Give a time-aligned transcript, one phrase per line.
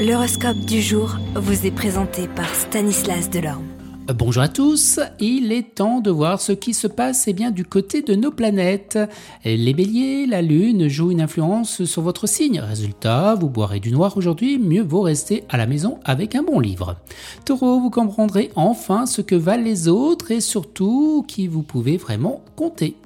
[0.00, 3.66] L'horoscope du jour vous est présenté par Stanislas Delorme.
[4.16, 7.66] Bonjour à tous, il est temps de voir ce qui se passe eh bien, du
[7.66, 8.98] côté de nos planètes.
[9.44, 12.60] Les béliers, la lune joue une influence sur votre signe.
[12.60, 16.60] Résultat, vous boirez du noir aujourd'hui, mieux vaut rester à la maison avec un bon
[16.60, 16.96] livre.
[17.44, 22.42] Taureau, vous comprendrez enfin ce que valent les autres et surtout qui vous pouvez vraiment
[22.56, 22.96] compter.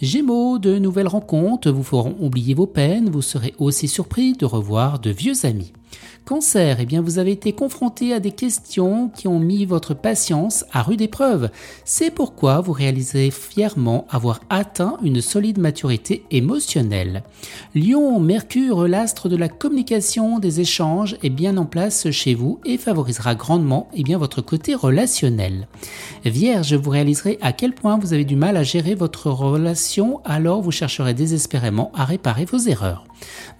[0.00, 4.98] Gémeaux, de nouvelles rencontres vous feront oublier vos peines, vous serez aussi surpris de revoir
[4.98, 5.72] de vieux amis.
[6.28, 10.66] Cancer, eh bien vous avez été confronté à des questions qui ont mis votre patience
[10.72, 11.48] à rude épreuve.
[11.86, 17.22] C'est pourquoi vous réaliserez fièrement avoir atteint une solide maturité émotionnelle.
[17.74, 22.76] Lion, Mercure, l'astre de la communication, des échanges, est bien en place chez vous et
[22.76, 25.66] favorisera grandement eh votre côté relationnel.
[26.26, 30.60] Vierge, vous réaliserez à quel point vous avez du mal à gérer votre relation, alors
[30.60, 33.07] vous chercherez désespérément à réparer vos erreurs.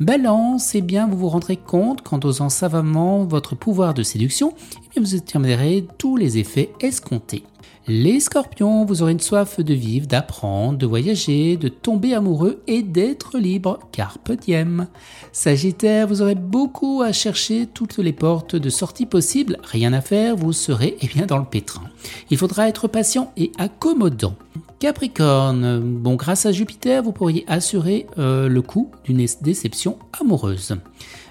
[0.01, 4.55] Balance, eh bien vous vous rendrez compte qu'en dosant savamment votre pouvoir de séduction,
[4.97, 7.45] et vous obtiendrez tous les effets escomptés.
[7.87, 12.83] Les scorpions, vous aurez une soif de vivre, d'apprendre, de voyager, de tomber amoureux et
[12.83, 14.89] d'être libre, carpe diem.
[15.33, 20.37] Sagittaire, vous aurez beaucoup à chercher toutes les portes de sortie possibles, rien à faire,
[20.37, 21.85] vous serez eh bien dans le pétrin.
[22.31, 24.35] Il faudra être patient et accommodant.
[24.79, 30.77] Capricorne, bon grâce à Jupiter, vous pourriez assurer euh, le coup d'une déception amoureuse.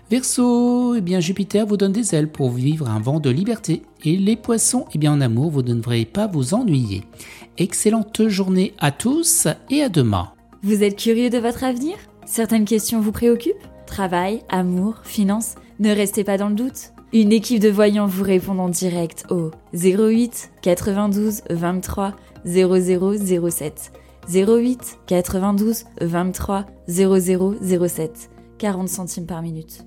[0.09, 3.81] Verseau, eh bien Jupiter vous donne des ailes pour vivre un vent de liberté.
[4.03, 7.03] Et les poissons, eh bien en amour, vous ne devrez pas vous ennuyer.
[7.57, 10.31] Excellente journée à tous et à demain.
[10.63, 11.95] Vous êtes curieux de votre avenir?
[12.25, 13.55] Certaines questions vous préoccupent?
[13.85, 16.93] Travail, amour, finances Ne restez pas dans le doute.
[17.13, 23.93] Une équipe de voyants vous répond en direct au 08 92 23 0007.
[24.29, 28.29] 08 92 23 0007.
[28.57, 29.85] 40 centimes par minute.